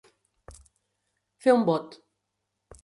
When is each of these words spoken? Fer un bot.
Fer 1.45 1.57
un 1.59 1.69
bot. 1.71 2.03